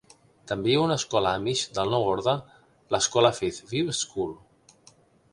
També 0.51 0.69
hi 0.69 0.75
ha 0.77 0.85
una 0.85 0.95
escola 0.99 1.33
amish 1.39 1.59
del 1.75 1.91
Nou 1.95 2.07
Orde, 2.13 2.33
l'escola 2.95 3.31
Faith 3.41 3.61
View 3.75 3.93
School. 3.99 4.33